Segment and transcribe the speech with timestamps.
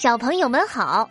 [0.00, 1.10] 小朋友们好，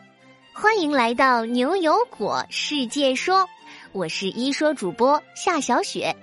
[0.53, 3.45] 欢迎来到牛油果世界说，
[3.91, 6.15] 我是一说主播夏小雪。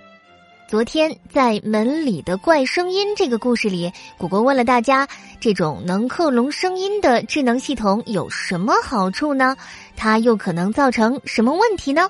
[0.66, 5.06] 昨天在门里的怪声音这个故事里，果果问了大家，
[5.38, 9.54] 这种能克隆声音的智能系统有什么好处呢？
[9.94, 12.08] 它又可能造成什么问题呢？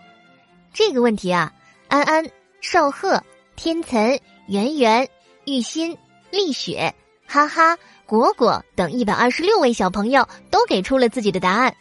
[0.72, 1.52] 这个问题啊，
[1.88, 2.24] 安安、
[2.60, 3.20] 少贺、
[3.56, 5.08] 天岑、圆圆、
[5.46, 5.98] 玉欣、
[6.30, 6.94] 丽雪，
[7.26, 7.76] 哈哈。
[8.06, 11.74] 果果等一百二十六位小朋友都给出了自己的答案，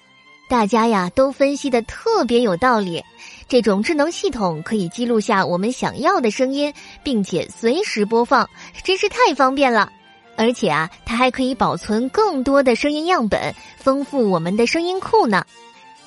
[0.49, 3.03] 大家呀都分析的特别有道理。
[3.49, 6.73] 这种智能系统可以记录下我们想要的声音，
[7.03, 8.49] 并且随时播放，
[8.83, 9.91] 真是太方便了。
[10.35, 15.45] 而且啊，它还可以保存更多的声音样本，丰富我们的声音库呢。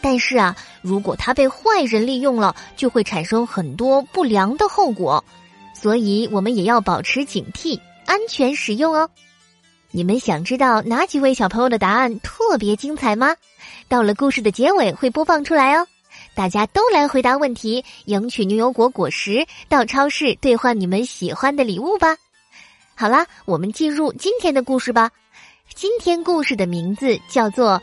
[0.00, 5.22] 但是啊，如果它被坏人利用了，就会产生很多不良的后果，
[5.74, 9.08] 所以我们也要保持警惕，安全使用哦。
[9.96, 13.34] 你们想知道哪几位小朋友的答案特别精彩吗？
[13.88, 15.86] 到了故事的结尾会播放出来哦。
[16.34, 22.18] 大家都来回答问题，赢取牛油果果实，到超市兑换你们喜欢的礼物吧。
[22.94, 25.10] 好啦，我们进入今天的故事吧。
[25.74, 27.80] 今天故事的名字叫做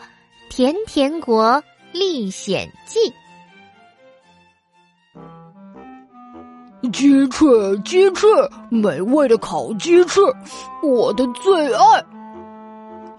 [0.55, 3.00] 《甜甜国历险记》。
[6.94, 7.45] 鸡翅，
[7.80, 8.27] 鸡翅，
[8.69, 10.22] 美味的烤鸡翅，
[10.83, 11.83] 我的最爱。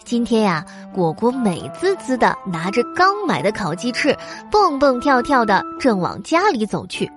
[0.04, 4.16] 今天呀，果果美滋滋的拿着刚买的烤鸡翅，
[4.48, 7.10] 蹦蹦跳跳的正往家里走去。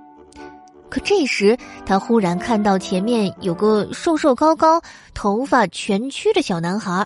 [0.90, 4.82] 可这时，他忽然看到前面有个瘦瘦高高、
[5.14, 7.06] 头发全曲的小男孩。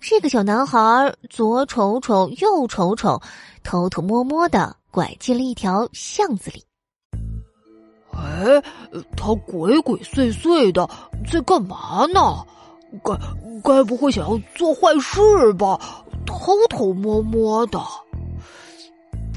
[0.00, 3.20] 这个小男孩左瞅瞅，右瞅瞅，
[3.62, 6.64] 偷偷摸摸的拐进了一条巷子里。
[8.12, 8.62] 哎，
[9.16, 10.88] 他鬼鬼祟祟的
[11.30, 12.44] 在干嘛呢？
[13.02, 13.18] 该
[13.62, 15.80] 该不会想要做坏事吧？
[16.26, 17.78] 偷偷摸摸的。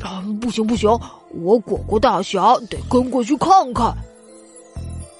[0.04, 0.90] 啊，不行不行，
[1.32, 3.96] 我果果大侠得跟过去看看。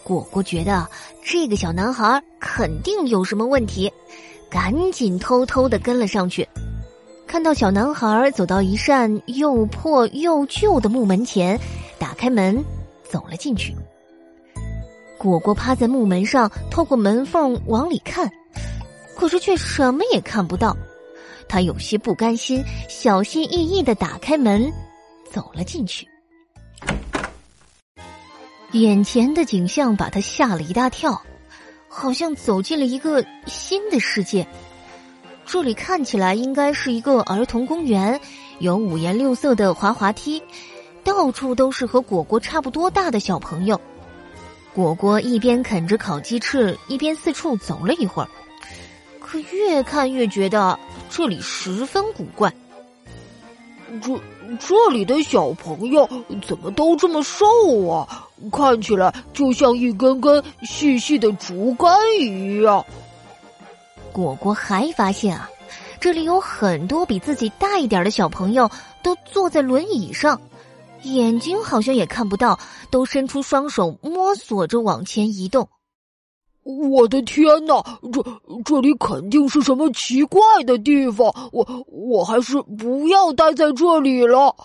[0.04, 0.88] 果果觉得
[1.24, 3.92] 这个小男孩肯定有什么问题，
[4.50, 6.48] 赶紧偷偷的跟了上去。
[7.26, 11.60] 看到小男孩走到一扇又破又旧的木门前，
[11.98, 12.64] 打开门。
[13.10, 13.76] 走了进去，
[15.18, 18.30] 果果趴在木门上，透过门缝往里看，
[19.16, 20.76] 可是却什么也看不到。
[21.48, 24.72] 他有些不甘心，小心翼翼的打开门，
[25.32, 26.08] 走了进去。
[28.72, 31.22] 眼前的景象把他吓了一大跳，
[31.88, 34.46] 好像走进了一个新的世界。
[35.46, 38.20] 这里看起来应该是一个儿童公园，
[38.60, 40.42] 有五颜六色的滑滑梯。
[41.06, 43.80] 到处都是和果果差不多大的小朋友。
[44.74, 48.28] 果果一边啃着烤鸡翅，一边四处走了一会儿，
[49.22, 50.78] 可越看越觉得
[51.10, 52.52] 这里十分古怪。
[54.02, 54.20] 这
[54.60, 56.10] 这里的小朋友
[56.46, 57.46] 怎么都这么瘦
[57.88, 58.28] 啊？
[58.52, 62.84] 看起来就像一根根细细的竹竿一样。
[64.12, 65.50] 果果还发现啊，
[66.00, 68.70] 这里有很多比自己大一点的小朋友
[69.02, 70.42] 都坐在轮椅上。
[71.14, 75.70] 眼睛好像也看不到，都伸出双手摸索着往前移动。
[76.64, 78.24] 我的天哪，这
[78.64, 81.32] 这里肯定是什么奇怪的地方！
[81.52, 84.56] 我我还是不要待在这里了。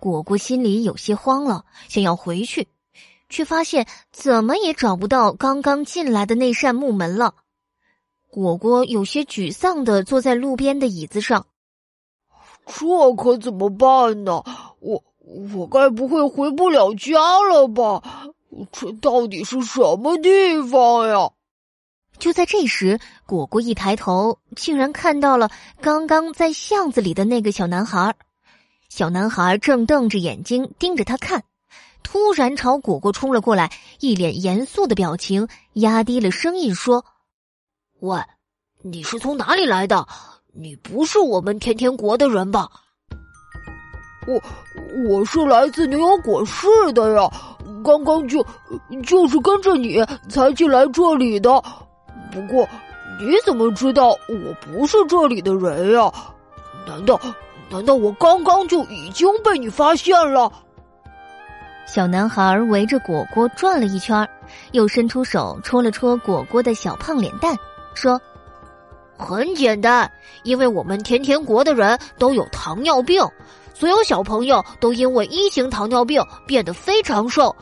[0.00, 2.66] 果果心里有些慌了，想要回去，
[3.28, 7.34] 却发现怎么也找不到刚刚进来的那扇木门了。
[8.28, 11.46] 果果有些沮丧的坐在路边的椅子上。
[12.66, 14.42] 这可怎么办呢？
[14.80, 15.04] 我。
[15.26, 17.12] 我该不会回不了家
[17.50, 18.00] 了吧？
[18.70, 21.30] 这到底是什么地方呀？
[22.18, 25.50] 就在这时，果果一抬头，竟然看到了
[25.80, 28.14] 刚刚在巷子里的那个小男孩。
[28.88, 31.42] 小男孩正瞪着眼睛盯着他看，
[32.04, 37.04] 突然朝果果冲了过来，一脸严肃的表情，压低了声音说
[37.98, 38.20] ：“喂，
[38.82, 40.06] 你是从哪里来的？
[40.54, 42.70] 你不是我们甜甜国的人吧？”
[44.26, 44.42] 我
[45.08, 47.30] 我是来自牛油果市的呀，
[47.84, 48.44] 刚刚就
[49.04, 51.50] 就是跟着你才进来这里的。
[52.32, 52.68] 不过
[53.20, 56.12] 你怎么知道我不是这里的人呀？
[56.86, 57.20] 难道
[57.70, 60.52] 难道我刚刚就已经被你发现了？
[61.86, 64.28] 小男孩围着果果转了一圈，
[64.72, 67.56] 又伸出手戳了戳果果的小胖脸蛋，
[67.94, 68.20] 说
[69.16, 70.10] ：“很简单，
[70.42, 73.24] 因为我们甜甜国的人都有糖尿病。”
[73.78, 77.54] 所有小朋友都因为一型糖尿病变得非常瘦，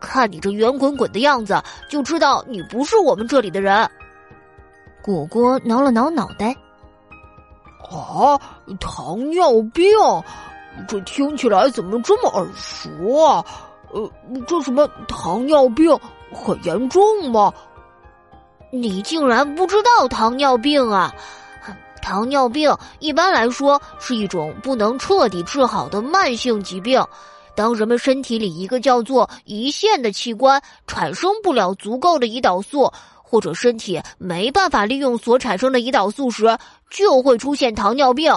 [0.00, 3.88] 看你这圆滚滚的样子，就知道你不是我们这里的人。
[5.00, 6.56] 果果挠了挠脑袋，
[7.88, 8.36] 啊，
[8.80, 9.86] 糖尿病，
[10.88, 12.90] 这听起来怎么这么耳熟
[13.22, 13.44] 啊？
[13.92, 14.10] 呃，
[14.48, 15.96] 这什么糖尿病
[16.32, 17.52] 很严重吗？
[18.72, 21.14] 你竟然不知道糖尿病啊？
[22.02, 27.04] 糖尿病一般来说是一种不能彻底治好的慢性疾病。
[27.54, 32.90] 当人们身体里一个叫做胰腺的器官产生不了足够的胰岛素，
[33.22, 36.56] 或者身体没办法利用所产生的胰岛素时，
[36.90, 38.32] 就会出现糖尿病。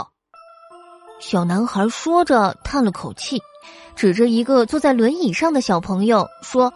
[1.19, 3.41] 小男孩说着，叹了口气，
[3.95, 6.73] 指着一个坐在轮椅上的小朋友说：“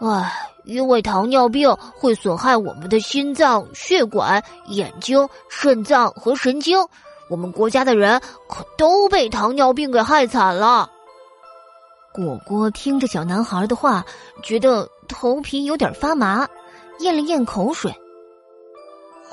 [0.00, 6.78] 唉，因为糖尿病会损害我们的心脏、血管、眼睛、肾脏和神经，
[7.28, 10.90] 我们国家的人可都被糖尿病给害惨了。”
[12.12, 14.04] 果果听着小男孩的话，
[14.42, 16.48] 觉得头皮有点发麻，
[16.98, 17.94] 咽了咽口水。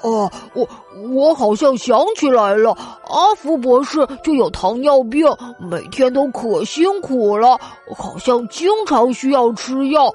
[0.04, 0.70] 哦，我
[1.12, 2.70] 我好像想起来了，
[3.08, 5.26] 阿福博士就有糖尿病，
[5.60, 7.60] 每天都可辛苦了，
[7.98, 10.14] 好像经常需要吃药。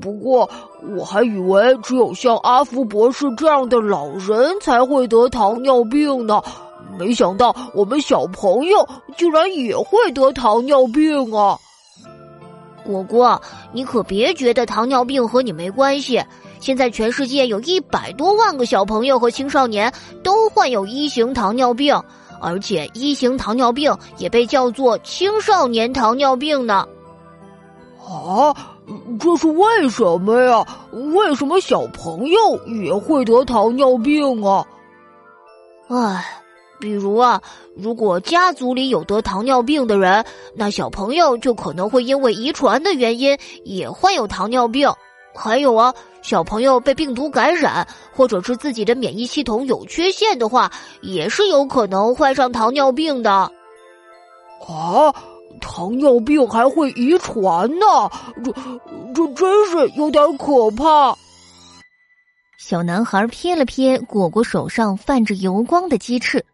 [0.00, 0.48] 不过
[0.96, 6.42] 我还以为只有像阿福博士这样的老人才会得糖尿病呢，
[6.98, 8.86] 没想到我们小朋友
[9.16, 11.58] 居然也会得糖尿病啊！
[12.84, 13.40] 果果，
[13.72, 16.22] 你可别觉得糖尿病和你没关系。
[16.60, 19.92] 现在全世界有一百多万个小朋友和青少年
[20.22, 21.94] 都患有一型糖尿病，
[22.40, 26.86] 而且一型糖尿病也被叫做青少年糖尿病呢。
[28.04, 28.54] 啊，
[29.20, 30.66] 这是为什么呀？
[31.14, 34.66] 为什么小朋友也会得糖尿病啊？
[35.88, 36.24] 唉。
[36.80, 37.42] 比如啊，
[37.74, 40.24] 如果家族里有得糖尿病的人，
[40.54, 44.88] 那小朋友就可能会因为遗传的原因也患有糖尿病。
[45.34, 45.92] 还有啊，
[46.22, 47.84] 小朋友被病毒感染，
[48.14, 50.70] 或者是自己的免疫系统有缺陷的话，
[51.00, 53.32] 也是有可能患上糖尿病的。
[53.32, 53.50] 啊，
[55.58, 57.86] 糖尿病还会遗传呢？
[58.44, 58.52] 这
[59.14, 61.16] 这真是有点可怕。
[62.58, 66.44] 小男孩瞥了瞥果果手上泛着油光的鸡翅。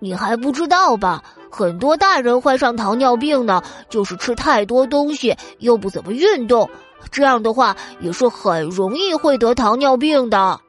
[0.00, 1.22] 你还不知道吧？
[1.50, 6.68] 很多大人患上糖尿病呢，就是吃太多东西，又不怎么运动，
[7.10, 10.60] 这样的话也是很容易会得糖尿病的。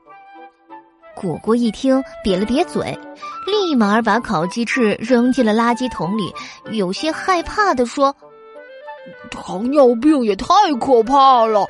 [1.16, 2.98] 果果一听，瘪了瘪嘴，
[3.48, 6.34] 立马把烤鸡翅扔进了垃圾桶里，
[6.72, 8.16] 有些害怕的说
[9.32, 10.48] ：“糖尿病也太
[10.80, 11.66] 可怕了！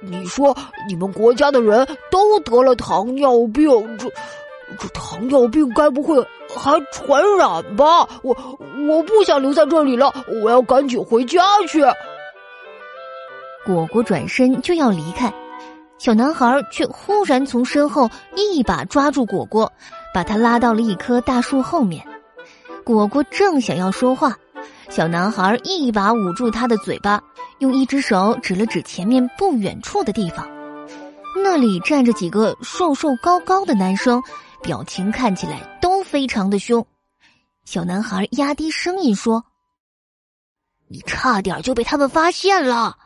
[0.00, 0.56] 你说
[0.88, 4.10] 你们国家的人都得了糖尿病，这
[4.78, 8.08] 这糖尿病该不会……”还传染吧！
[8.22, 8.34] 我
[8.88, 10.10] 我不想留在这里了，
[10.42, 11.84] 我要赶紧回家去。
[13.66, 15.30] 果果转身就要离开，
[15.98, 19.72] 小男孩却忽然从身后一把抓住果果，
[20.12, 22.06] 把他拉到了一棵大树后面。
[22.84, 24.36] 果果正想要说话，
[24.88, 27.22] 小男孩一把捂住他的嘴巴，
[27.58, 30.46] 用一只手指了指前面不远处的地方，
[31.42, 34.22] 那里站着几个瘦瘦高高的男生。
[34.62, 36.84] 表情看起来都非常的凶，
[37.64, 39.44] 小男孩压低声音说
[40.88, 42.96] ：“你差点就被他们发现了。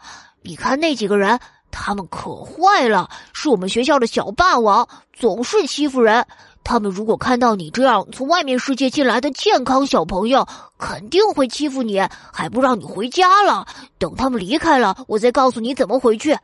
[0.43, 1.39] 你看那几个人，
[1.71, 6.27] 他们可坏了，是我们学校的小霸王，总是欺负人。
[6.63, 10.47] 他们如果看到你这样从外面世界进来的健康小朋友，
[10.79, 12.01] 肯定会欺负你，
[12.33, 13.67] 还不让你回家了。
[13.99, 16.37] 等他们离开了，我再告诉你怎么回去。”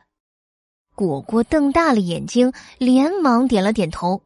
[0.95, 4.21] 果果瞪大了眼睛，连忙点了点头。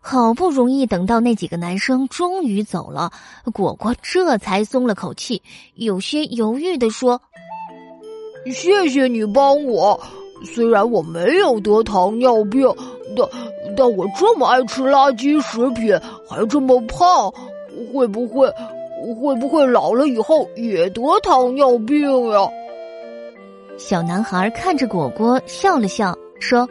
[0.00, 3.10] 好不容易等到那几个男生终于走了，
[3.52, 5.42] 果果这才松了口气，
[5.74, 7.20] 有些犹豫的说
[8.52, 10.00] ：“谢谢你帮我，
[10.44, 12.66] 虽然我没有得糖尿病，
[13.16, 13.28] 但
[13.76, 17.32] 但我这么爱吃垃圾食品，还这么胖，
[17.92, 18.52] 会不会
[19.20, 22.00] 会不会老了以后也得糖尿病
[22.30, 22.48] 呀？”
[23.78, 26.68] 小男孩看着果果笑了笑，说。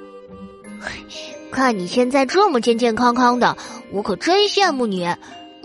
[1.49, 3.55] 看你现在这么健健康康的，
[3.91, 5.07] 我可真羡慕你，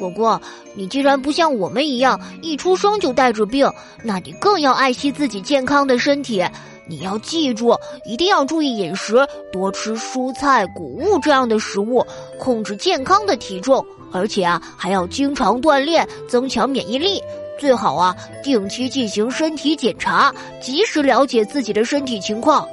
[0.02, 0.40] 果果。
[0.74, 3.70] 你既然不像我们一样一出生就带着病，
[4.02, 6.44] 那你更要爱惜自己健康的身体。
[6.88, 12.04] 你要记住，一定要注意饮食，多吃蔬菜、谷物这样的食物，
[12.40, 17.22] 控制健康的体重，而且啊，还要经常锻炼，增强免疫力。
[17.60, 22.66] 最好啊，定期进行身体检查，及时了解自己的身体情况。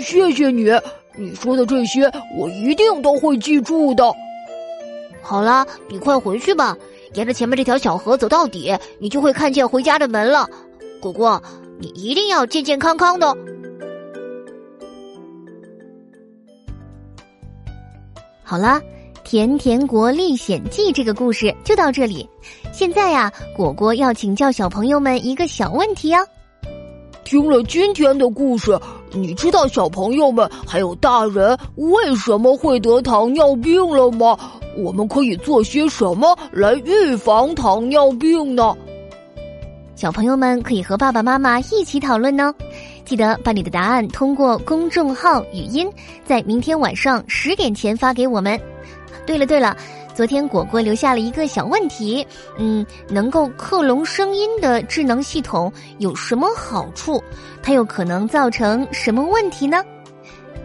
[0.00, 0.70] 谢谢你。
[1.18, 4.04] 你说的这些，我一定都会记住的。
[5.28, 6.76] 好了，你快回去吧，
[7.14, 10.48] 沿着前面这条小河走到底，你就会看见回家的门了。
[11.00, 11.42] 果果，
[11.80, 13.36] 你一定要健健康康的。
[18.44, 18.80] 好啦，
[19.24, 22.28] 甜甜国历险记》这个故事就到这里。
[22.72, 26.24] 现在呀，果果要请教小朋友们一个小问题哦。
[27.24, 28.78] 听了今天的故事，
[29.10, 34.38] 你知道小朋友们还有大人为什么会得糖尿病了吗？
[34.76, 38.76] 我们可以做些什么来预防糖尿病呢？
[39.94, 42.54] 小朋友们可以和爸爸妈妈一起讨论呢。
[43.04, 45.88] 记得把你的答案通过公众号语音，
[46.24, 48.60] 在明天晚上十点前发给我们。
[49.24, 49.76] 对了对了。
[50.14, 57.22] 昨天果果留下了一个小问题，嗯，能够克隆声音的智能系统有什么好处？
[57.62, 59.84] 它又可能造成什么问题呢？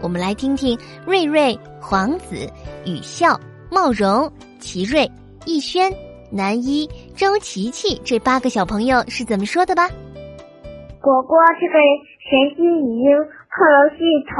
[0.00, 2.50] 我们来听听瑞瑞、皇子、
[2.86, 3.38] 与笑、
[3.72, 5.08] 茂荣、奇瑞、
[5.46, 5.90] 逸轩、
[6.30, 6.86] 南一、
[7.16, 9.88] 周琪琪这八个小朋友是怎么说的吧。
[11.00, 11.80] 果果这个
[12.20, 13.16] 神经语音
[13.48, 14.36] 克隆系统。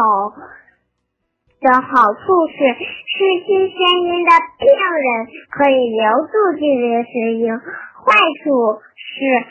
[1.63, 2.19] 的好处
[2.51, 2.59] 是，
[3.07, 7.55] 失去声音的病人可以留住自己的声音；
[8.03, 9.47] 坏处是，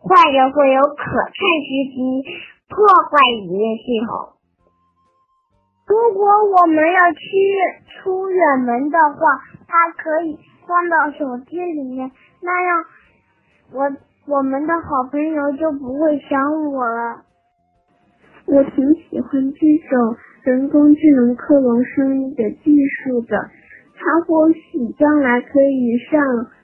[0.00, 2.24] 坏人会有可乘之机，
[2.68, 4.33] 破坏语音系统。
[5.86, 7.20] 如果我们要去
[8.02, 9.20] 出远门的话，
[9.68, 12.10] 它可以放到手机里面，
[12.40, 12.84] 那样
[13.72, 17.22] 我我们的好朋友就不会想我了。
[18.46, 20.16] 我挺喜欢这种。
[20.44, 23.34] 人工智能克隆声音的技术的，
[23.96, 26.20] 它或许将来可以上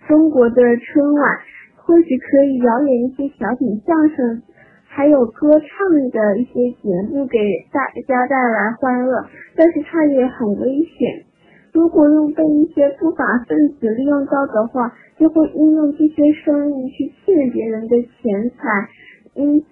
[0.07, 1.39] 中国的春晚，
[1.77, 4.43] 或许可以表演一些小品相声，
[4.91, 7.39] 还有歌唱的一些节目给
[7.73, 9.25] 大家带来欢乐。
[9.57, 11.25] 但是它也很危险，
[11.73, 18.89] 如果用被一些不法分子利用到的话，就会应用这些声音去骗别人的钱财。
[19.35, 19.67] 因此。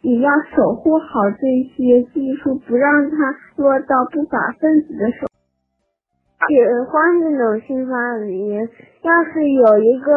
[0.00, 3.16] 也要守护好这些技术，不让它
[3.56, 5.26] 落到不法分子的手。
[6.46, 8.60] 解放这种新发明，
[9.02, 10.12] 要是有一个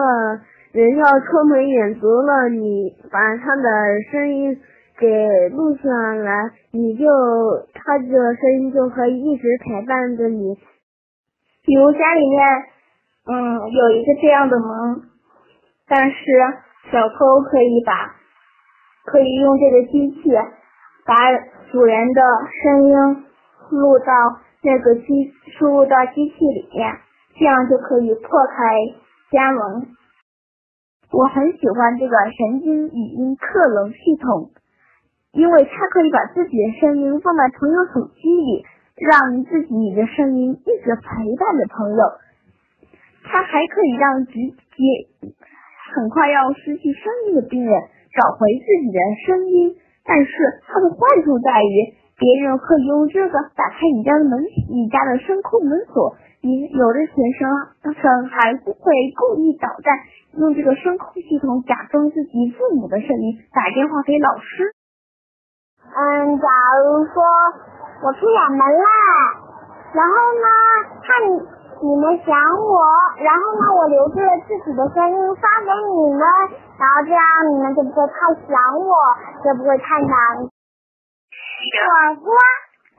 [0.74, 4.58] 人要出门远足了，你把他的声音
[4.98, 7.06] 给录下来，你就
[7.74, 10.56] 他的声音就可以一直陪伴着你。
[11.66, 12.48] 比如家里面，
[13.28, 15.01] 嗯，有一个这样的门，
[15.88, 16.16] 但是
[16.92, 18.16] 小偷可以把。
[19.04, 20.30] 可以用这个机器
[21.08, 21.16] 把
[21.72, 22.22] 主人的
[22.62, 22.96] 声音
[23.72, 24.13] 录到
[24.62, 26.94] 那个机输入到机器里面，
[27.36, 28.78] 这样就可以破开
[29.32, 29.88] 家门。
[31.12, 34.51] 我很喜欢这个神经语音克隆系统，
[35.34, 38.63] 因为它可以把自己的声音放在朋友手机里，
[38.96, 42.01] 让自己的声音一直陪伴着朋友。
[43.24, 45.36] 它还可以让直接
[45.94, 47.82] 很快要失去声音的病人。
[48.12, 50.32] 找回自己的声音，但是
[50.68, 56.15] 它的坏处在于，别人可以用这个打开你家的门，你家的声控门锁。
[56.41, 59.98] 你有的学生生还会故意捣蛋，
[60.38, 64.74] 用这个声控系统假装自己父母的声音打电话给老师。
[65.86, 66.48] 嗯，假
[66.83, 67.24] 如说
[68.03, 68.88] 我出远门了，
[69.93, 70.48] 然后呢，
[71.01, 71.62] 看。
[71.83, 72.77] 你们想我，
[73.25, 76.21] 然后呢，我留住了自己的声音发给你们，
[76.77, 78.93] 然后这样你们就不会太想我，
[79.43, 80.45] 就不会太难。
[80.45, 82.38] 果果，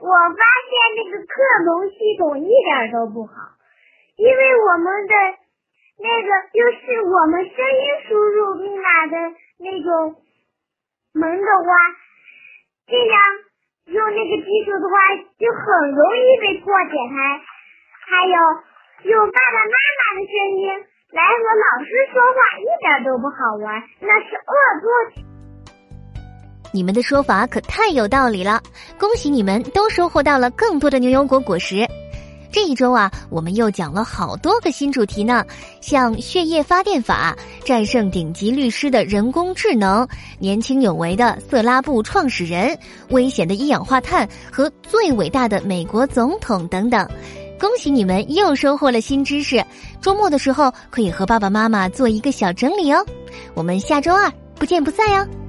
[0.02, 1.32] 我发现这个克
[1.64, 3.34] 隆系统一点都不好，
[4.16, 5.14] 因为我们的
[6.02, 9.16] 那个就是我们声音输入密码的
[9.62, 10.16] 那种
[11.14, 11.70] 门的话，
[12.88, 13.14] 这样
[13.86, 14.94] 用那个技术的话，
[15.38, 17.40] 就很容易被破解开，
[18.10, 18.36] 还有。
[19.02, 25.31] 用爸爸妈妈的声音来和老师说话，一点都不好玩，那是恶作剧。
[26.72, 28.60] 你们的说法可太有道理了，
[28.98, 31.86] 恭喜你们都收获到了更多的牛油果果实。
[32.50, 35.42] 这一周啊，我们又讲了好多个新主题呢，
[35.80, 40.06] 像血液发电法、战胜顶级律师的人工智能、
[40.38, 47.08] 年轻有为的色拉布创始人、危险的一氧化碳和最伟大的美国总统等等。
[47.58, 49.64] 恭喜你们又收获了新知识，
[50.02, 53.02] 周末的时候可以和爸爸妈妈做一个小整理哦。
[53.54, 55.41] 我们下周二不见不散哟。